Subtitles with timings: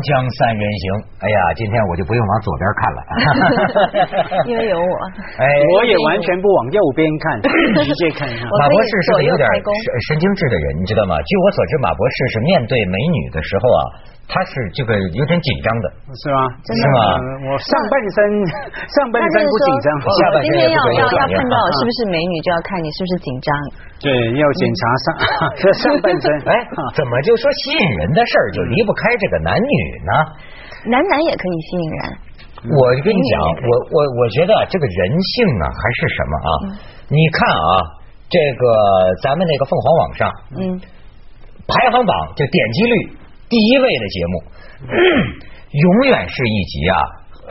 [0.00, 0.08] 锵
[0.40, 0.84] 三人行，
[1.20, 3.00] 哎呀，今天我就不用往左边看了，
[4.48, 4.94] 因为有我。
[5.38, 5.44] 哎，
[5.76, 7.40] 我也完全不往右边看，
[7.84, 8.24] 直接看。
[8.28, 9.76] 马博士是个有点神
[10.08, 11.16] 神经质的人，你知道吗？
[11.22, 13.80] 据我所知，马博士是面对美女的时候啊，
[14.30, 16.38] 他是这个有点紧张的，是吗？
[16.62, 16.98] 是吗？
[17.50, 18.16] 我上半身
[18.86, 23.50] 上半身不紧张，下半身今天要要要看到是不是美女，就要看你是不是紧张。
[23.98, 24.06] 对，
[24.38, 25.04] 要检查上
[25.58, 26.24] 这 上半身。
[26.46, 26.54] 哎，
[26.94, 29.74] 怎么就说吸引人的事儿就离不开这个男女
[30.06, 30.12] 呢？
[30.86, 32.00] 男男也可以吸引人。
[32.60, 35.00] 我跟你讲，我我我觉得这个人
[35.34, 36.50] 性啊，还是什么啊？
[37.10, 37.72] 你看啊，
[38.30, 38.62] 这个
[39.22, 40.80] 咱们那个凤凰网上，嗯，
[41.66, 42.94] 排行榜就点击率
[43.50, 44.34] 第一位的节目，
[45.74, 46.96] 永远是一集啊，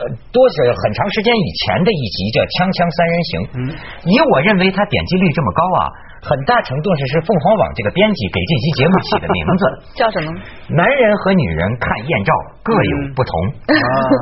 [0.00, 3.32] 呃，多是很长时间以前的一集叫《锵锵三人行》。
[3.52, 3.60] 嗯，
[4.08, 5.80] 以我认为它点击率这么高啊。
[6.20, 9.62] 很大程度上是凤凰网这个编辑给这期节目起的名字，
[9.96, 10.28] 叫什么？
[10.76, 12.30] 男人和女人看艳照
[12.62, 13.32] 各有不同。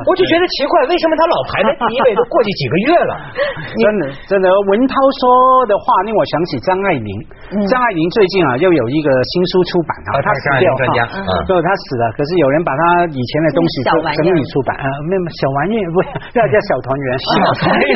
[0.07, 2.15] 我就觉得奇怪，为什么他老排在第一位？
[2.15, 3.13] 都过去几个月了。
[3.83, 4.47] 真的，真的。
[4.71, 7.11] 文涛说的话令我想起张爱玲。
[7.69, 10.99] 张爱玲最近啊，又有一个新书出版啊，她死掉家，
[11.45, 12.03] 对，她死了。
[12.15, 13.73] 可是有人把她以前的东西
[14.23, 17.93] 整理出版啊，没有小玩意不要叫小团圆，小团圆，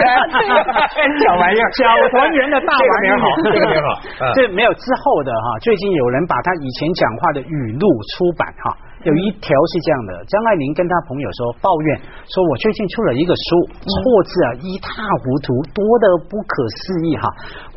[1.24, 3.93] 小玩意儿，小团圆的大玩意儿好，这个名好。
[4.36, 14.90] 这没有之后的哈，最近有人把他以前讲话的语录出版哈，有一条是这样的：张爱玲跟他朋友说，抱怨说我最近出了一个书，错字啊一塌
[15.24, 17.26] 糊涂，多的不可思议哈，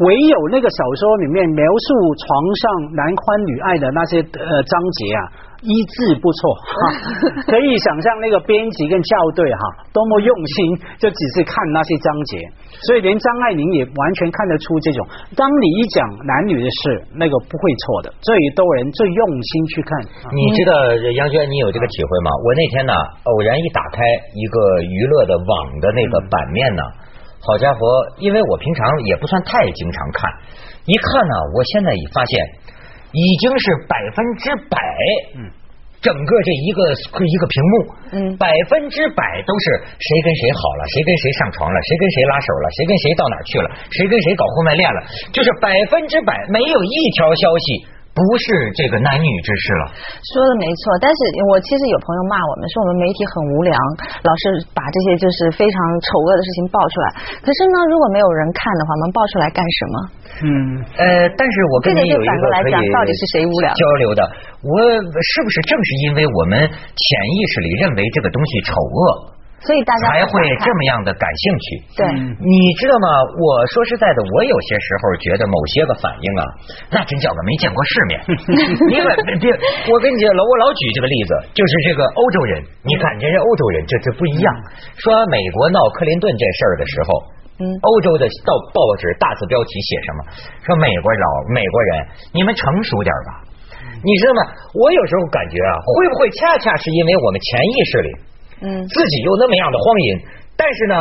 [0.05, 1.87] 唯有那个小说里面描述
[2.21, 2.65] 床上
[2.95, 5.23] 男欢女爱的那些呃章节啊。
[5.67, 6.79] 一字不错哈，
[7.51, 12.39] 可以想象那个编辑跟校对哈多么用心，就只是看那些章节，
[12.87, 15.03] 所以连张爱玲也完全看得出这种。
[15.35, 19.91] 当你一讲男女的事，那个不会错的，最多人最用心去看。
[20.31, 20.73] 你知道
[21.19, 22.31] 杨娟，你有这个体会吗？
[22.47, 22.95] 我那天呢，
[23.27, 24.07] 偶然一打开
[24.39, 25.51] 一个娱乐的网
[25.83, 26.83] 的那个版面呢，
[27.43, 27.81] 好家伙，
[28.23, 30.31] 因为我平常也不算太经常看，
[30.87, 32.76] 一看呢，我现在已发现。
[33.13, 34.79] 已经是百分之百，
[35.37, 35.51] 嗯，
[36.03, 37.75] 整个这一个一个屏幕，
[38.13, 39.65] 嗯，百分之百都是
[39.99, 44.99] 谁跟谁好了，谁跟谁上床了，谁跟谁拉手了，谁跟谁到哪去了，谁跟谁搞婚外恋了，
[45.33, 47.96] 就是百分之百没有一条消息。
[48.17, 49.93] 不是这个男女之事了，
[50.33, 50.97] 说的没错。
[51.05, 51.19] 但是
[51.53, 53.77] 我其实有朋友骂我们，说我们媒体很无良，
[54.25, 57.07] 老是把这些就是非常丑恶的事情爆出来。
[57.45, 59.95] 可是呢，如果没有人看的话，我们爆出来干什么？
[60.41, 60.49] 嗯，
[60.97, 64.25] 呃，但是我跟你有一个可以交流的，
[64.65, 67.05] 我是不是正是因为我们潜
[67.37, 69.36] 意识里认为这个东西丑恶？
[69.67, 71.67] 所以大家才会这么样的感兴趣。
[71.99, 72.03] 对，
[72.39, 73.07] 你知道吗？
[73.35, 76.43] 我说实在的，我有些时候觉得某些个反应啊，
[76.95, 78.13] 那真叫个没见过世面。
[78.95, 79.09] 因为
[79.43, 79.51] 别，
[79.91, 84.49] 我跟你讲，我老举这个例子，就是这个欧洲人，你看人家欧洲人这这不一样。
[85.03, 87.11] 说美国闹克林顿这事儿的时候，
[87.59, 90.21] 嗯，欧洲的到报纸大字标题写什么？
[90.63, 91.91] 说美国老美国人，
[92.33, 93.43] 你们成熟点吧。
[94.05, 94.41] 你知道吗？
[94.75, 98.11] 我有时候感觉啊，会不会恰恰是因为我们潜意识里。
[98.63, 100.09] 嗯，自己又那么样的荒淫，
[100.57, 100.95] 但是呢，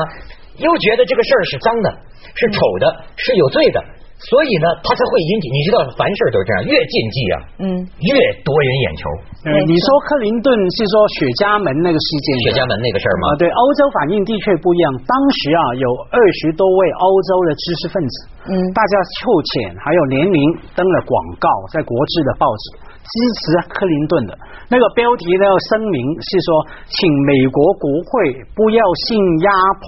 [0.59, 1.88] 又觉得这个事儿是脏的，
[2.35, 2.85] 是丑的，
[3.16, 3.79] 是有罪的，
[4.19, 5.47] 所以呢，他才会引起。
[5.51, 7.66] 你知道，凡事都是这样，越禁忌啊，嗯，
[8.11, 8.11] 越
[8.43, 9.03] 夺人眼球。
[9.45, 13.25] 嗯你说克林顿是说雪茄门那个事件，雪茄门那个事儿吗？
[13.38, 14.89] 对，欧洲反应的确不一样。
[15.05, 18.16] 当时啊，有二十多位欧洲的知识分子，
[18.49, 20.37] 嗯，大家凑钱还有联名
[20.73, 22.66] 登了广告，在国际的报纸。
[23.05, 24.38] 支持克林顿的
[24.69, 25.45] 那个标题呢？
[25.69, 26.49] 声明是说，
[26.89, 29.49] 请美国国会不要信压
[29.79, 29.85] 迫。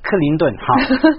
[0.00, 0.66] 克林顿， 哈，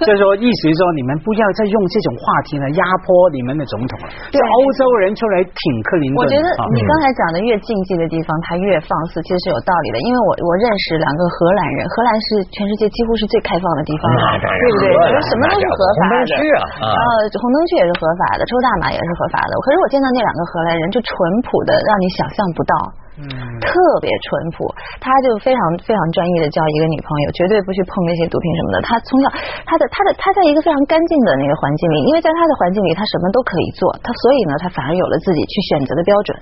[0.04, 4.10] 就是说，意思是说，你们不要再用这种话题来压迫你们的总统了。
[4.34, 6.20] 对欧洲人出来挺克林顿。
[6.20, 9.98] 我觉得你刚才讲的越禁忌的地方，他越放肆，其实是有道理的。
[10.02, 14.10] 因为我我认识两个荷兰人，荷兰是全世界几乎是最开放的地方，
[14.42, 15.14] 对不对？
[15.30, 16.12] 什么都是合法的。
[16.12, 17.06] 红灯区啊，呃，
[17.38, 19.54] 红灯区也是合法的，抽大麻也是合法的。
[19.62, 21.14] 可是我见到那两个荷兰人，就淳
[21.46, 22.74] 朴的让你想象不到。
[23.22, 23.30] 嗯，
[23.62, 23.70] 特
[24.02, 24.66] 别淳朴，
[24.98, 28.78] 他就非常非常专业的交一个女朋友，绝对不去碰那些毒品什么的。
[28.82, 29.30] 他从小，
[29.62, 36.34] 他的他的他在一个非常干净的那个环境里，因为在他的环境里，他什么都可以做，他所以呢，他反而有了自己去选择的标准，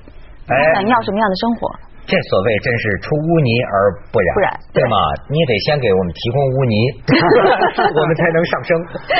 [0.48, 1.68] 他想要什么样的生活。
[2.10, 3.76] 这所谓真是出污泥而
[4.10, 4.98] 不染，不染对吗？
[5.30, 6.76] 你得先给我们提供污泥，
[7.94, 8.70] 我们才能上升。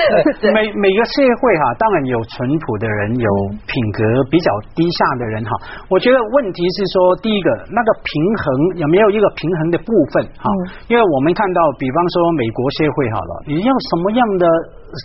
[0.58, 3.30] 每每个社会哈，当然有淳朴的人，有
[3.70, 4.02] 品格
[4.34, 5.52] 比较低下的人哈。
[5.94, 8.10] 我觉得问题是说，第一个那个平
[8.42, 8.46] 衡
[8.82, 10.50] 有没有一个平衡的部分哈？
[10.90, 14.46] 因为我们看到，比方说美国社会好了，你要什么样的？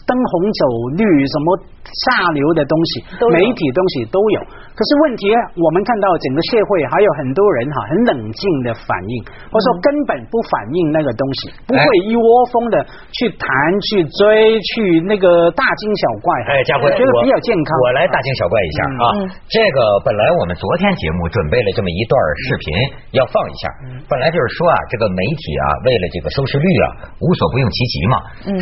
[0.07, 0.61] 灯红酒
[0.97, 1.47] 绿，什么
[1.85, 2.91] 下流的东西，
[3.33, 4.39] 媒体东西都有。
[4.75, 9.15] 可是问题，我们看到整个社会还有很多人哈，很冷静的反应，
[9.47, 12.83] 或者说根本不反应那个东西，不会一窝蜂的
[13.15, 13.47] 去谈、
[13.87, 16.27] 去追、去那个大惊小怪。
[16.51, 17.71] 哎，佳慧，我觉得比较健康。
[17.87, 19.05] 我来大惊小怪一下啊！
[19.47, 22.19] 这个本来我们昨天节目准备了这么一段
[22.51, 22.67] 视频
[23.15, 23.71] 要放一下，
[24.11, 28.17] 本来就是说啊，这个媒体啊，为了这个收视率啊，无所不用其极嘛。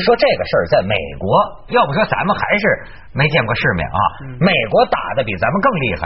[0.05, 1.26] 说这个事儿在美国，
[1.75, 2.64] 要不说咱们还是
[3.12, 4.00] 没见过世面啊。
[4.41, 6.00] 美国打的比咱们更厉害。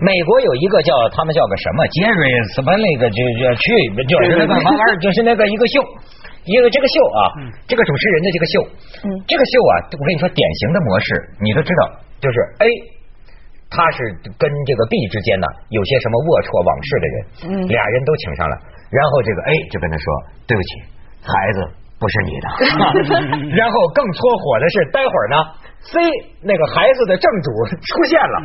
[0.00, 2.22] 美国有一个叫他们叫个什么杰瑞
[2.54, 3.64] 什么那个就就去
[4.08, 5.74] 就是那个玩意儿，就是那个一个秀，
[6.44, 7.20] 一个这个秀啊，
[7.66, 8.54] 这个主持人的这个秀，
[9.26, 11.08] 这个秀啊，我跟你说典型的模式，
[11.40, 11.82] 你都知道，
[12.20, 12.66] 就是 A，
[13.68, 13.98] 他是
[14.38, 17.16] 跟这个 B 之间呢有些什么龌龊往事的人，
[17.68, 18.54] 俩人都请上来，
[18.90, 20.06] 然后这个 A 就跟他说
[20.46, 20.70] 对不起，
[21.26, 21.58] 孩子
[21.98, 22.46] 不是你的，
[23.56, 25.36] 然后更搓火的是待会儿呢。
[25.86, 26.00] C
[26.42, 28.36] 那个孩子的正主出现了，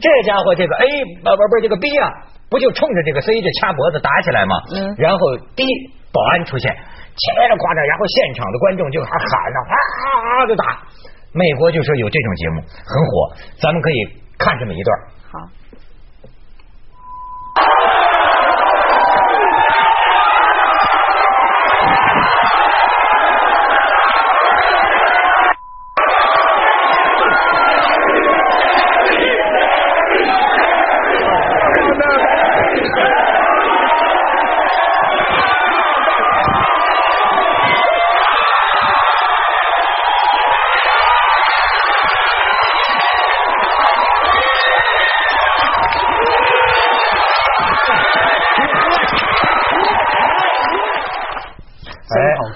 [0.00, 0.84] 这家伙这个 A
[1.24, 2.12] 不不不这个 B 啊，
[2.50, 4.54] 不就冲着这个 C 就掐脖子打起来吗？
[4.98, 5.18] 然后
[5.56, 5.64] D
[6.12, 10.64] 保安出现，切着夸张，然后现场的观众就还喊着啊的打。
[11.32, 13.98] 美国就说有这种节目很火，咱们可以
[14.36, 14.98] 看这么一段。
[15.32, 15.38] 好。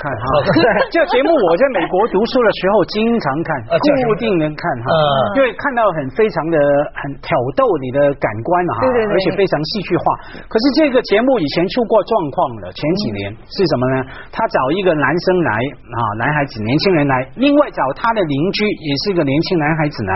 [0.92, 3.48] 这个节目我在美国读书的时候经常看，
[4.04, 4.88] 固定能看哈，
[5.36, 6.56] 因为看到很非常的
[6.92, 10.04] 很挑逗你的感官哈，而且非常戏剧化。
[10.44, 13.96] 可是这个节目以前出过状况了，前几年是什么呢？
[14.28, 15.50] 他找一个男生来
[15.88, 20.12] 啊，男孩子年轻人来，另外找他的邻居也是一个年轻男孩子来，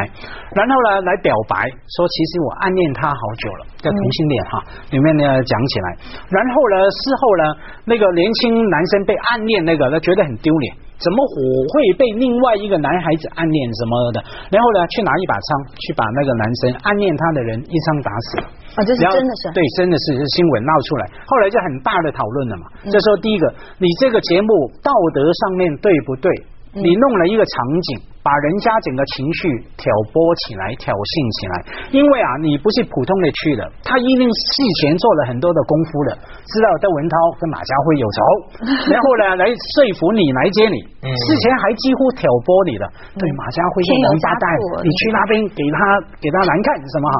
[0.52, 1.64] 然后呢来表白
[1.96, 4.52] 说其实我暗恋他好久了，叫同性恋哈，
[4.90, 5.86] 里面呢讲起来，
[6.28, 7.44] 然后呢事后呢
[7.86, 10.52] 那个年轻男生被暗恋那个他觉得很丢。
[10.58, 14.18] 脸怎么我会被另外一个男孩子暗恋什么的？
[14.50, 15.46] 然后呢，去拿一把枪
[15.78, 18.44] 去把那个男生暗恋他的人一枪打死了。
[18.74, 22.66] 啊，这是真的是对，真的是新闻闹出来，后来就很大的讨论了嘛。
[22.90, 23.46] 这时候第一个，
[23.78, 24.50] 你这个节目
[24.82, 26.26] 道德上面对不对？
[26.74, 27.54] 你弄了一个场
[27.94, 29.40] 景，把人家整个情绪
[29.80, 31.54] 挑拨起来、挑衅起来。
[31.96, 34.52] 因为啊，你不是普通的去的，他一定事
[34.84, 36.12] 前做了很多的功夫的，
[36.44, 38.20] 知道邓文涛跟马家辉有仇，
[38.92, 40.76] 然后呢来说服你来接你。
[41.08, 42.84] 事前还几乎挑拨你的，
[43.16, 44.44] 对马家辉是王八蛋，
[44.84, 45.78] 你去那边给他
[46.20, 47.16] 给他难看什么哈？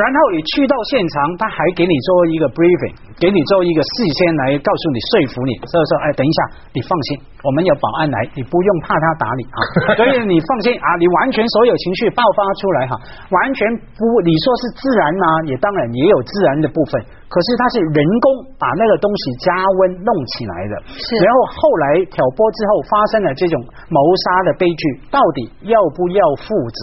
[0.00, 6.38] 然后你去到现场，他还给你做一个 briefing，给你做一个事先来告诉你说服你，所以说哎，等一下，
[6.72, 9.58] 你放心，我们有保安来，你不用怕他打你啊。
[10.00, 12.92] 所以你放心啊，你完全所有情绪爆发出来哈，
[13.28, 13.60] 完全
[13.98, 15.26] 不，你说是自然吗？
[15.52, 16.96] 也当然也有自然的部分。
[17.30, 18.26] 可是它是人工
[18.58, 23.54] 把那个东西加温弄起来的，是然后后来挑拨之后发生了这种
[23.86, 24.82] 谋杀的悲剧，
[25.14, 26.80] 到底要不要负责？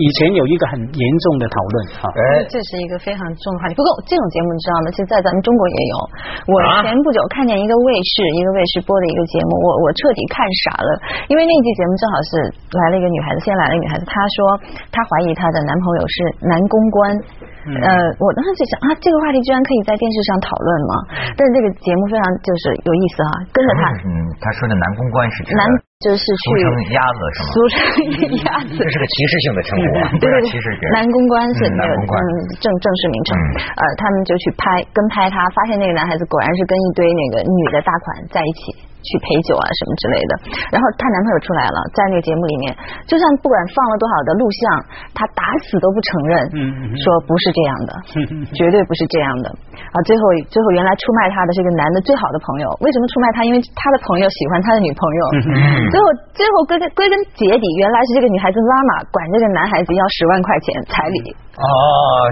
[0.00, 2.08] 以前有一个很严重的讨论哈，
[2.48, 3.76] 这是一个非常重要的话题。
[3.76, 4.86] 不过这种节目你知道吗？
[4.96, 5.94] 其实，在咱们中国也有。
[6.48, 10.90] 我前不久看见一个卫视，一个卫视播的一个节目，我我彻底看傻了，
[11.28, 12.30] 因为那期节目正好是
[12.72, 14.38] 来了一个女孩子，先来了一个女孩子，她说
[14.88, 16.16] 她怀疑她的男朋友是
[16.48, 17.04] 男公关。
[17.60, 20.92] 呃，我当时就想啊，这个话题居然可以在电视上讨论吗？
[21.36, 23.82] 但是这个节目非常就是有意思哈，跟着他。
[24.04, 24.08] 嗯，
[24.40, 25.62] 他说的男公关是男
[26.00, 27.48] 就是去俗称鸭子是吗？
[27.52, 27.78] 俗称
[28.48, 30.08] 鸭子，这是个歧视性的称呼啊。
[30.16, 32.16] 对 对对，男公关是男公关
[32.56, 33.28] 正正式名称。
[33.76, 38.89] 呃，他们就去拍跟拍他，发现那个男孩子果然是跟一堆那个女的大款在一起。
[39.02, 40.32] 去陪酒啊什么之类的，
[40.72, 42.76] 然后她男朋友出来了，在那个节目里面，
[43.08, 44.62] 就算不管放了多少的录像，
[45.12, 46.32] 她打死都不承认，
[46.96, 47.90] 说不是这样的，
[48.56, 49.48] 绝对不是这样的
[49.92, 49.96] 啊！
[50.04, 53.44] 最后最后原来出卖她的是一个男的最好的朋友，为什么出卖她？
[53.44, 55.22] 因为他的朋友喜欢他的女朋友，
[55.90, 56.04] 最后
[56.36, 61.34] 最后归根归根结底，原来是这个女孩子妈妈管这个男孩子要十万块钱彩礼。
[61.58, 61.66] 哦，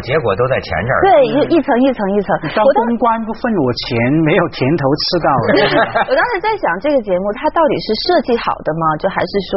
[0.07, 0.99] 结果都在钱这儿。
[1.03, 2.29] 对，一一层一层一层。
[2.55, 5.47] 当公关不分我钱，没有甜头吃到了。
[6.07, 8.85] 我当时在想，这个节目它到底是设计好的吗？
[9.03, 9.53] 就还是说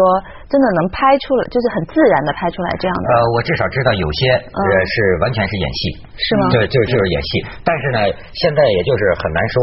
[0.49, 3.05] 真的能拍出来，就是很自然的拍出来这样的？
[3.13, 5.81] 呃，我至少知道有些是完全是演戏，
[6.17, 6.49] 是吗？
[6.51, 7.29] 对，就就是演戏。
[7.61, 7.99] 但是呢，
[8.33, 9.55] 现在也就是很难说。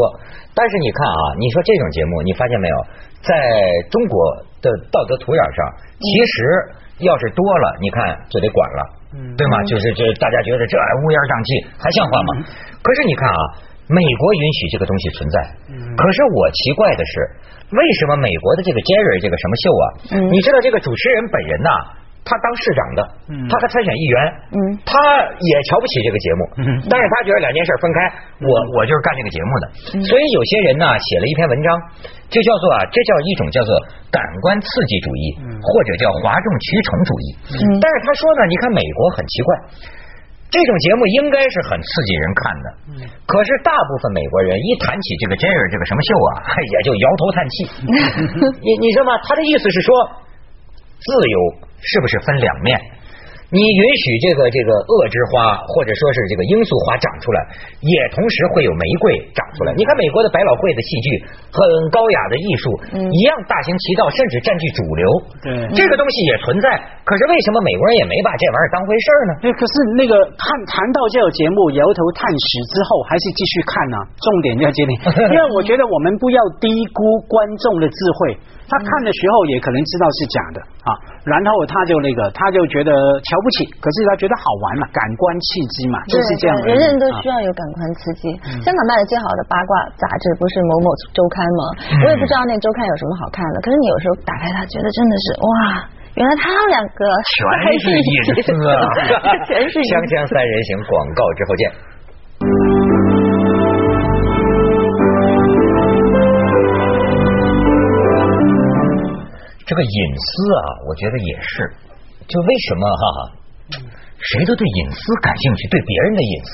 [0.55, 2.77] 但是你看啊，你说这种节目，你发现没有，
[3.21, 3.35] 在
[3.91, 4.15] 中国
[4.63, 5.59] 的道德土壤上，
[5.99, 6.35] 其实
[7.01, 8.81] 要是多了，你看就得管了。
[9.33, 9.63] 对吗？
[9.65, 11.49] 就是这大家觉得这乌烟瘴气
[11.81, 12.29] 还像话吗？
[12.85, 13.41] 可是你看啊，
[13.89, 15.35] 美国允许这个东西存在，
[15.97, 17.13] 可是我奇怪的是，
[17.73, 19.85] 为什么美国的这个 Jerry 这个什么秀啊？
[20.29, 21.69] 你知道这个主持人本人呐，
[22.29, 22.99] 他当市长的，
[23.49, 24.15] 他还参选议员，
[24.85, 24.93] 他
[25.25, 26.41] 也瞧不起这个节目，
[26.85, 27.97] 但是他觉得两件事分开，
[28.45, 29.65] 我我就是干这个节目的，
[30.05, 31.67] 所以有些人呢写了一篇文章，
[32.29, 33.73] 就叫做啊，这叫一种叫做
[34.13, 35.23] 感官刺激主义，
[35.57, 37.25] 或者叫哗众取宠主义。
[37.81, 39.49] 但是他说呢，你看美国很奇怪。
[40.49, 42.67] 这种节目应该是很刺激人看的，
[43.29, 47.55] 可是大部分美国人一谈起这个 Jerry 这个什么秀啊，也就摇头叹气。
[48.57, 49.13] 你你知道吗？
[49.29, 49.93] 他的意思是说，
[50.99, 51.37] 自由
[51.79, 52.79] 是不是分两面？
[53.49, 57.41] 你允许这个这个恶之花，或者说是这个罂粟花长出来，
[57.81, 59.73] 也同时会有玫瑰长出来。
[59.73, 61.07] 你看美国的百老汇的戏剧，
[61.49, 61.57] 很
[61.89, 62.69] 高雅的艺术，
[63.09, 65.05] 一样大行其道，甚至占据主流。
[65.41, 66.77] 对，这个东西也存在。
[67.01, 69.31] 可是为什么美国人也没把这玩意儿当回事呢？
[69.41, 73.97] 对，可是那个看谈到这个节目摇头叹息之后，还是继续看呢？
[74.13, 74.93] 重点在这里，
[75.25, 78.37] 因为我觉得我们不要低估观众的智慧。
[78.69, 80.89] 他看的时候也可能知道是假的啊，
[81.25, 82.93] 然后他就那个，他就觉得
[83.25, 86.53] 瞧不起，可是他觉得好玩嘛，感官刺激嘛，就是这样。
[86.63, 88.29] 人人都需要有感官刺激。
[88.61, 91.61] 香港卖的最好的八卦杂志不是某某周刊吗？
[92.05, 95.49] 我也不知道那周刊有什么好看的，可是你有时候打开它，觉得真的是哇，
[96.15, 97.41] 原来他们两个全
[97.81, 98.11] 是 隐
[98.45, 98.85] 私啊，
[99.49, 101.63] 全是锵锵三人行，广告之后见。
[109.69, 111.69] 这个隐私啊，我觉得也是。
[112.25, 113.05] 就为什么哈，
[114.17, 116.51] 谁都对隐私感兴趣，对别人的隐私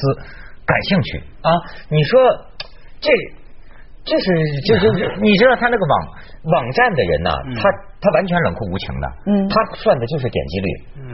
[0.67, 1.49] 感兴趣啊？
[1.87, 2.19] 你说
[2.99, 3.07] 这
[4.03, 4.27] 这是
[4.67, 5.95] 就就就， 你知道他那个网
[6.59, 7.71] 网站的人呢，他
[8.03, 10.67] 他完全冷酷无情的，嗯，他算的就是点击率。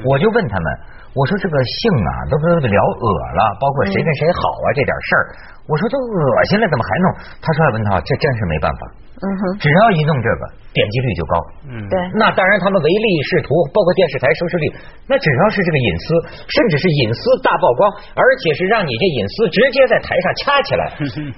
[0.09, 0.67] 我就问他们，
[1.13, 3.05] 我说这个性啊，都都聊恶
[3.37, 5.23] 了，包括谁跟谁好啊这点事儿，
[5.71, 6.19] 我说都恶
[6.51, 7.05] 心了，怎么还弄？
[7.39, 8.81] 他说文涛，这真是没办法。
[9.21, 10.41] 嗯哼，只要一弄这个，
[10.73, 11.33] 点击率就高。
[11.69, 11.95] 嗯，对。
[12.17, 14.65] 那当然，他们唯利是图，包括电视台收视率，
[15.05, 16.05] 那只要是这个隐私，
[16.49, 17.85] 甚至是隐私大曝光，
[18.17, 20.83] 而且是让你这隐私直接在台上掐起来，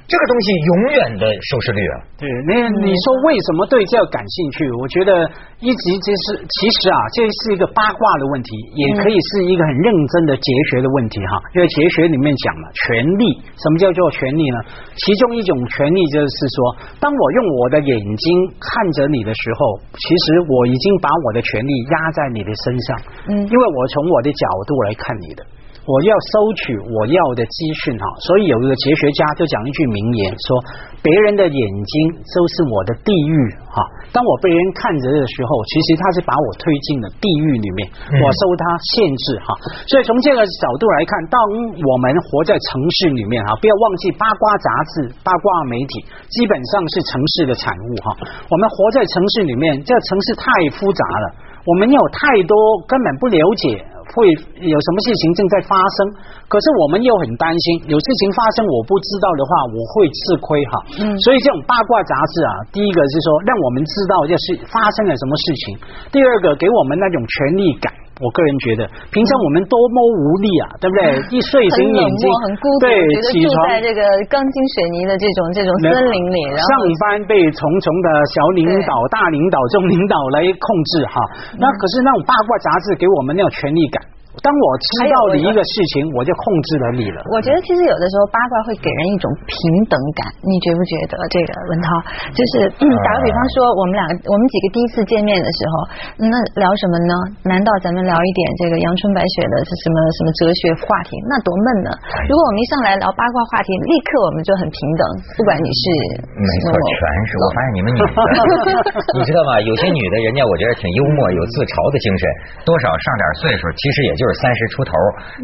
[0.07, 1.95] 这个东西永远的收视率啊。
[2.15, 4.63] 对，那你说为什么对这感兴趣？
[4.79, 5.27] 我觉得
[5.59, 8.47] 一直这是其实啊，这是一个八卦的问题，
[8.79, 11.43] 也可以是一个很认真的哲学的问题哈。
[11.51, 14.57] 因为哲学里面讲了权力，什么叫做权利呢？
[14.95, 17.73] 其中一种权利就是说，当我用我。
[17.73, 25.41] 的眼睛看着你的时候，其实我已经把我的权利压在你的身上，嗯，因为我从我的角度来看你的，
[25.83, 30.47] 我要收取我要的资讯哈，所以有一个哲学家就讲一句名言说，
[31.03, 33.35] 别人的眼睛都是我的地狱
[33.67, 33.83] 哈。
[34.15, 37.79] 当我被人看着的时候，其实他是把我推进了地狱里面，
[38.15, 38.63] 我受他
[38.95, 39.51] 限制哈。
[39.91, 41.35] 所以从这个角度来看，当
[41.75, 45.99] 我们活在城市里面哈，不要忘记八卦杂志、八卦媒体
[46.31, 48.15] 基本上是城市的产物哈。
[48.23, 50.47] 我们活在城市里面，这个城市太
[50.79, 51.27] 复杂了，
[51.67, 52.55] 我们有太多
[52.87, 53.83] 根本不了解。
[54.11, 54.27] 会
[54.59, 55.97] 有什么事情正在发生，
[56.51, 60.73] 可是我们又很担心，有事情发生我不知道的话，我会吃亏哈。
[60.99, 65.63] 嗯，所以这种八卦杂志啊，第一个是说让我们知道这是发生了什么事情，
[66.11, 68.02] 第二个给我们那种权力感。
[68.21, 71.17] 我个人觉得，平常我们多么无力啊，对不对？
[71.33, 72.93] 一睡醒眼睛，很孤独，对，
[73.33, 76.67] 起床在这个钢筋水泥的这种这种森林里，上
[77.01, 81.15] 班被重重的小领导、大领导、中领导来控制哈。
[81.57, 83.97] 那可是那种八卦杂志给我们那种权力感。
[84.43, 87.23] 当我知道了一个事情，我就控制了你了。
[87.31, 89.55] 我觉得其实有的时候八卦会给人一种平
[89.87, 91.15] 等感，你觉不觉得？
[91.31, 91.87] 这个文涛，
[92.35, 95.73] 就是打个比方说，我们两个我们几个第一次见面的时候，
[96.27, 97.13] 那聊什么呢？
[97.47, 101.15] 难道咱们聊一点这个阳春白雪的是什么什么哲学话题？
[101.31, 101.89] 那多闷呢！
[102.27, 105.03] 如果我们一上来聊八卦话题，立刻我们就很平等，
[105.39, 105.83] 不管你是
[106.35, 106.99] 没错，全
[107.31, 107.39] 是。
[107.39, 108.11] 我发现 你们女的，
[109.15, 109.55] 你知道吗？
[109.63, 112.23] 有些女的，人家我觉得挺幽默，有自嘲的精神，
[112.67, 114.23] 多少上点岁数，其实也就。
[114.23, 114.91] 就是三十出头，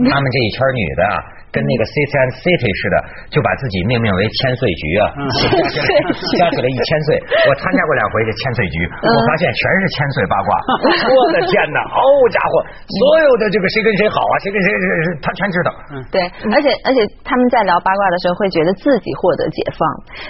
[0.09, 1.15] 他们这一圈女的啊
[1.49, 2.95] 跟那个 City and City 似的，
[3.33, 5.09] 就把自己命名为千岁局啊，
[6.37, 7.17] 加起来一千岁。
[7.49, 10.49] 我参加过两回这千岁局，我发现全是千岁八卦。
[11.09, 11.97] 我的天哪，好
[12.29, 12.53] 家伙，
[12.85, 14.85] 所有的这个谁跟谁好啊，谁跟谁谁
[15.25, 15.69] 他全知道。
[16.13, 16.21] 对，
[16.53, 19.81] 而且而且他们在聊八卦的时候，会觉得自己获得解放，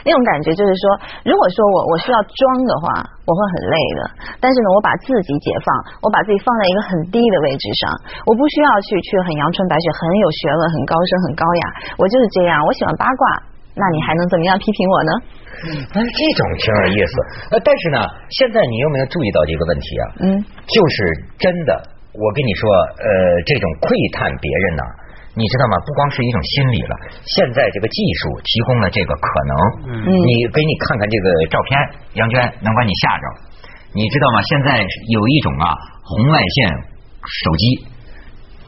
[0.08, 0.84] 那种感觉就是说，
[1.28, 3.19] 如果说我我需要装的话。
[3.30, 4.02] 我会很累的，
[4.42, 5.70] 但是呢，我把自己解放，
[6.02, 7.94] 我把自己放在一个很低的位置上，
[8.26, 11.64] 我不需要去去很阳春白雪、很有学问、很高深、很高雅，
[12.02, 12.58] 我就是这样。
[12.66, 13.24] 我喜欢八卦，
[13.78, 15.12] 那你还能怎么样批评我呢？
[15.94, 17.14] 但是这种挺有意思。
[17.54, 18.02] 呃，但是呢，
[18.34, 20.04] 现在你有没有注意到这个问题啊？
[20.26, 20.26] 嗯，
[20.66, 20.96] 就是
[21.38, 21.72] 真的，
[22.18, 22.66] 我跟你说，
[22.98, 23.14] 呃，
[23.46, 24.84] 这种窥探别人呢，
[25.40, 25.80] 你知道吗？
[25.88, 26.94] 不光是一种心理了，
[27.24, 29.54] 现在这个技术提供了这个可能。
[29.88, 31.72] 嗯你给你看看这个照片，
[32.20, 33.26] 杨娟能把你吓着。
[33.96, 34.44] 你知道吗？
[34.44, 35.72] 现在有一种啊
[36.04, 36.76] 红外线
[37.24, 37.64] 手机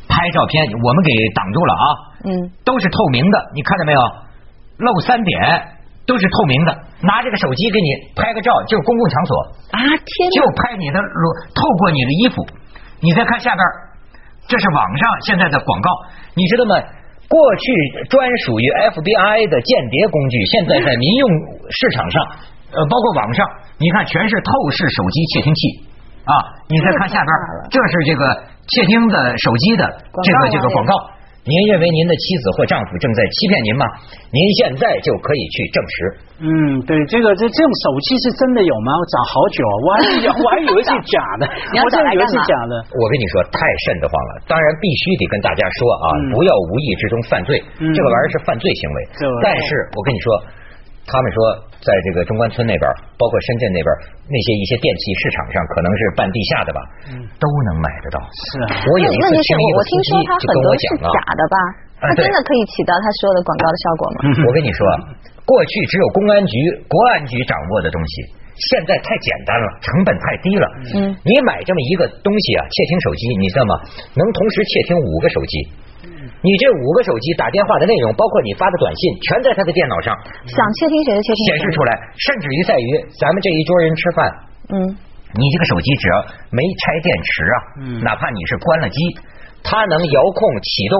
[0.07, 1.85] 拍照片，我们给挡住了啊，
[2.23, 2.29] 嗯，
[2.63, 4.01] 都是透明的，你看到没有？
[4.81, 5.37] 露三点
[6.07, 6.71] 都是透明的，
[7.03, 9.31] 拿这个手机给你拍个照，就是公共场所。
[9.71, 10.41] 啊天就！
[10.57, 11.23] 拍你的裸，
[11.53, 12.41] 透过你的衣服，
[12.99, 13.61] 你再看下边，
[14.47, 15.89] 这是网上现在的广告，
[16.35, 16.75] 你知道吗？
[17.31, 17.63] 过去
[18.11, 21.25] 专属于 FBI 的间谍工具，现在在民用
[21.71, 22.19] 市场上，
[22.75, 23.39] 呃，包括网上，
[23.79, 25.61] 你看全是透视手机窃听器
[26.27, 26.35] 啊。
[26.67, 27.31] 你再看下边，
[27.71, 28.23] 这是这个
[28.67, 29.83] 窃听的手机的
[30.23, 30.91] 这个这个广告。
[31.41, 33.83] 您认为您的妻子或丈夫正在欺骗您吗？
[34.29, 35.95] 您现在就可以去证实。
[36.37, 36.49] 嗯，
[36.85, 38.93] 对，这个这这种手机是真的有吗？
[38.93, 42.77] 我找好久， 我还以为我还以为是假的，我真以为是假的。
[42.93, 43.57] 我跟你说，太
[43.89, 44.31] 瘆得慌了。
[44.45, 49.25] 当然，必须得跟大家说啊，嗯不要无意之中犯罪，嗯这个玩意儿是犯罪行为对。
[49.41, 49.65] 但是
[49.97, 50.25] 我跟你说，
[51.09, 51.37] 他们说
[51.81, 52.85] 在这个中关村那边，
[53.17, 53.89] 包括深圳那边
[54.29, 56.79] 那些一些电器市场上，可能是半地下的吧，
[57.41, 58.21] 都能买得到。
[58.21, 61.57] 是啊我有一次问题是我我听听一个司机说它就跟我很多是讲啊，假的吧？
[62.01, 64.17] 啊对它真的可以起到他说的广告的效果吗？
[64.45, 64.81] 我跟你说，
[65.45, 66.53] 过去只有公安局、
[66.89, 68.13] 国安局掌握的东西，
[68.71, 70.65] 现在太简单了，成本太低了。
[70.97, 73.73] 嗯你买这么一个东西啊，窃听手机，你知道吗？
[74.13, 75.53] 能同时窃听五个手机。
[76.41, 80.09] 你这五个手机打电话的内容，包括你发的短信，全在他的电脑上
[80.49, 82.89] 想窃听谁就窃听显示出来，甚至于在于
[83.21, 84.17] 咱们这一桌人吃饭，
[84.73, 84.75] 嗯，
[85.37, 86.15] 你这个手机只要
[86.49, 88.97] 没拆电池啊，嗯哪怕你是关了机，
[89.61, 90.95] 它能遥控启动，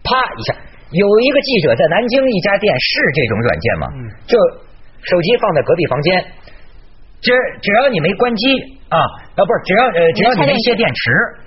[0.00, 0.56] 啪一下。
[0.96, 4.38] 有一个记者在南京一家店试这种软件嘛，嗯就
[5.04, 6.24] 手机放在隔壁房间，
[7.20, 8.48] 只只要你没关机
[8.88, 8.96] 啊，
[9.36, 11.44] 啊不是，只要呃只要你没卸电池。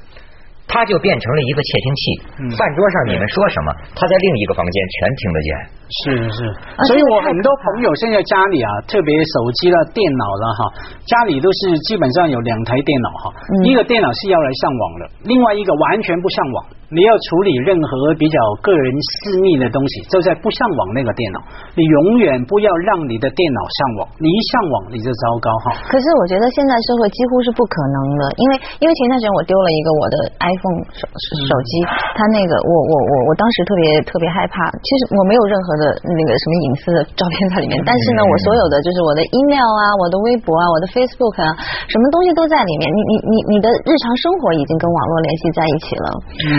[0.68, 2.02] 它就变成了一个窃听器，
[2.44, 2.52] 嗯。
[2.60, 5.50] 饭桌上你们说什么，他在另一个房间全听得见。
[5.88, 6.38] 是是。
[6.76, 10.62] 啊，所以我很多朋友现在家里啊，特别手机了、电脑了哈，
[11.08, 13.64] 家里都是基本上有两台电脑哈，嗯。
[13.64, 16.66] 一个电脑是要来上网的，另外一个完全不上网。
[16.88, 21.40] 你要处理任何比较个人私密的东西，就在不上网那个电脑，
[21.76, 25.84] 你永远不要让你的电脑上网，你一上网你就糟糕哈。
[25.92, 31.04] 可是我觉得现在社会几乎是不可能的，因为因为前段时间我丢了一个我的 iPhone 手
[31.44, 31.72] 手机，
[32.16, 41.52] 它那个我我我我当时特别特别害怕，其实我没有任何的那个什么隐私的照片在里面，但是呢，我所有的就是我的 email 啊，我的微博啊，我的 Facebook 啊，
[41.92, 46.08] 什么东西都在里面，你你你你的日常生活已经跟网络联系在一起了，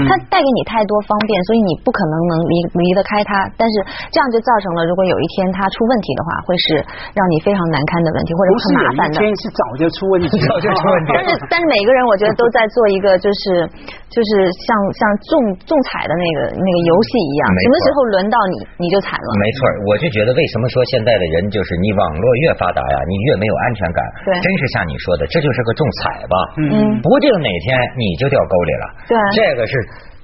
[0.04, 3.74] 它带给你太多方便，所以你不可能能离离得开它，但是
[4.10, 6.82] 这样就造成了，如果有一天它出问题的话，会是
[7.14, 9.16] 让你非常难堪的问题，或者很麻烦的。
[9.16, 13.66] 一天是早就出问题，早就出问题但是 但是每个人我觉得都在做一个就是
[14.10, 14.30] 就是
[14.66, 15.00] 像像
[15.30, 15.32] 中
[15.68, 19.28] 中彩的那个那个游戏一样，什么时候轮到你你就惨了。
[19.38, 24.00] 没错，我就觉得为什么说现在的人就是你网络越发达呀，你越没有安全感。
[24.24, 26.34] 对真是像你说的，这就是个中彩吧。
[26.58, 28.84] 嗯不定哪天你就掉沟里了。
[29.08, 29.72] 对这个是。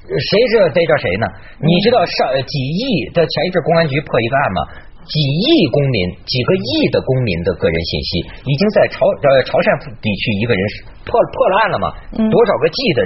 [0.05, 1.25] 谁知道逮着谁呢？
[1.65, 4.61] 你知道上呃几亿的前一阵公安局破一个案吗？
[5.05, 8.11] 几亿公民，几个亿的公民的个人信息，
[8.49, 10.63] 已经在潮呃潮汕地区一个人
[11.05, 11.87] 破破了案了嘛？
[12.17, 13.01] 嗯多少个 G 的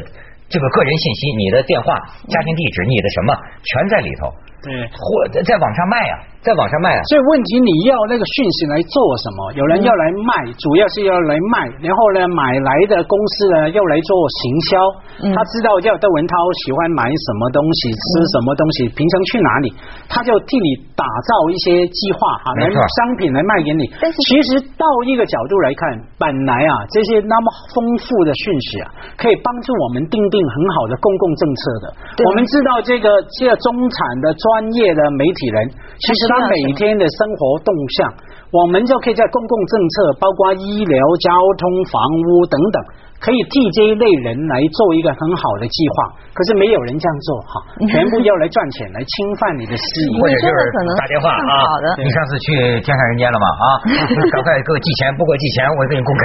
[0.51, 1.95] 这个个人信息，你的电话、
[2.31, 3.31] 家庭地址、你的什么，
[3.63, 4.31] 全在里头。
[4.63, 4.71] 对。
[4.93, 7.01] 或在在网上卖啊，在网上卖啊。
[7.11, 9.53] 所以问题你要那个讯息来做什么？
[9.55, 14.11] 有人要来卖，主要是要来卖，然后呢，买来的公司呢要来做
[14.43, 14.71] 行销。
[15.19, 19.67] 嗯他知道叫窦文涛喜欢买什么东西，吃什么东西，平常去哪里，
[20.09, 23.83] 他就替你打造一些计划哈，来商品来卖给你。
[23.99, 25.83] 但是其实到一个角度来看，
[26.19, 28.87] 本来啊这些那么丰富的讯息啊，
[29.19, 31.85] 可以帮助我们定定很好的公共政策的。
[32.23, 33.11] 我们知道这个
[33.43, 35.69] 这个中产的专业的媒体人，
[36.01, 37.69] 其实他每天的生活动
[38.01, 38.09] 向，
[38.49, 41.29] 我们就可以在公共政策，包括医疗、交
[41.61, 42.77] 通、房屋等等，
[43.21, 46.17] 可以替这一类人来做一个很好的计划。
[46.33, 47.53] 可是没有人这样做哈，
[47.93, 50.17] 全部要来赚钱，来侵犯你的私隐。
[50.17, 50.57] 或者就是
[50.97, 53.47] 打电话啊好的，你上次去天上人间了吗？
[53.53, 53.65] 啊，
[54.33, 56.25] 赶快给我寄钱，不给我寄钱，我给你公开。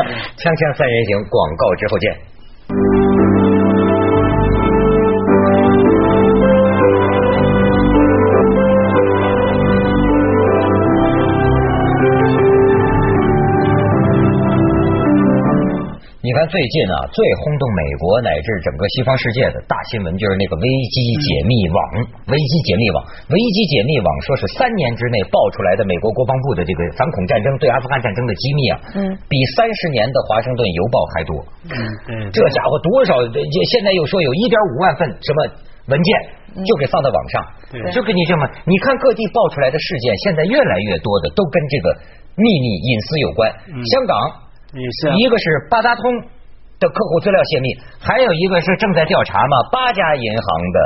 [0.40, 2.37] 锵锵三人行，广告之后见。
[16.28, 21.80] 你看最近啊，最轰动美国乃至整个西方世界的大新闻，就是那个危机解密网。
[22.28, 23.00] 危机解密网，
[23.32, 31.32] 危机解密网说是三年之内爆出来的美国国防部的这个反恐战争对阿富汗战争的机密啊，嗯比三十年的华盛顿邮报还多。
[31.64, 31.72] 嗯，
[32.12, 33.16] 嗯，这家伙多少？
[33.24, 35.48] 现在又说有一点五万份什么
[35.88, 36.12] 文件
[36.60, 37.40] 就给放到网上，
[37.88, 41.96] 就跟你这么，你看各地爆出来的事件，现在越来越多的都跟这个
[42.36, 43.48] 秘密隐私有关。
[43.88, 44.12] 香港
[44.74, 46.04] 也是，一个是八达通。
[46.78, 47.66] 的客户资料泄密，
[47.98, 50.76] 还有一个是正在调查嘛，八家银行的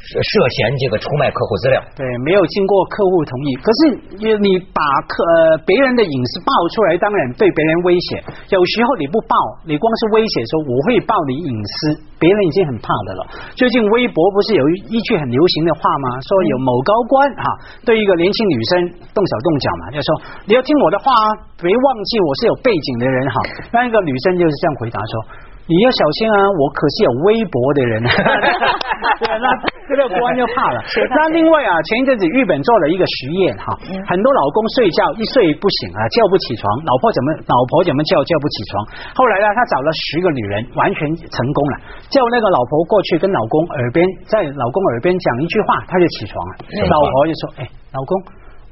[0.00, 1.76] 涉嫌这个出卖客户资料。
[1.92, 3.48] 对，没有经过客户同意。
[3.60, 3.78] 可是
[4.16, 8.24] 你你把客呃别人的隐私爆出来，当然对别人威胁。
[8.56, 9.36] 有时候你不爆，
[9.68, 13.28] 你光是威胁说我会爆你隐私，别人已经很怕的了。
[13.52, 16.08] 最近微博不是有一句很流行的话吗？
[16.24, 17.44] 说有某高官哈
[17.84, 18.72] 对一个年轻女生
[19.12, 20.08] 动手动脚嘛，就说
[20.48, 21.28] 你要听我的话啊，
[21.60, 23.36] 别忘记我是有背景的人哈。
[23.76, 25.33] 那一个女生就是这样回答说。
[25.64, 26.36] 你要小心啊！
[26.60, 28.04] 我可是有微博的人，
[29.16, 29.48] 对，那
[29.88, 30.78] 这个官就怕了。
[31.08, 33.72] 那另外啊，前一阵子日本做了一个实验哈，
[34.04, 38.84] 很多老公睡觉一睡不醒啊，叫不起床，老婆怎么老婆怎么叫叫不起床。
[39.16, 41.74] 后来呢，他找了十个女人，完全成功了，
[42.12, 46.52] 叫那个老婆过去跟老公耳边，在老公耳边讲一句话，他就起床了。
[46.92, 48.12] 老婆就说：“哎，老公。”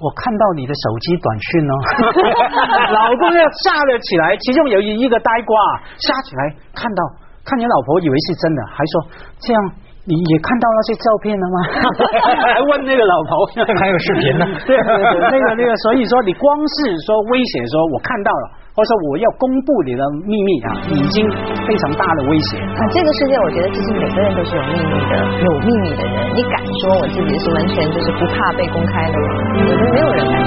[0.03, 1.75] 我看到你的手机短讯哦，
[2.91, 5.55] 老公要吓了起来，其中有一个呆瓜
[5.97, 7.01] 吓起来，看到
[7.47, 8.95] 看你老婆以为是真的，还说
[9.39, 9.63] 这样。
[10.03, 11.57] 你也看到那些照片了吗？
[12.51, 13.47] 还问那个老婆，
[13.79, 14.43] 还有视频呢。
[14.67, 21.23] 对对对，那个那个，所以说你光是说威胁说我看到了，或者说我要公布你的秘密啊，已经
[21.63, 22.59] 非常大的威胁。
[22.59, 29.27] 啊，这个世界我觉得其实每个人都是有秘密的，有秘密的人，你敢说我自己是完全就是不怕被公开的吗？
[29.55, 30.43] 我觉得没有人敢。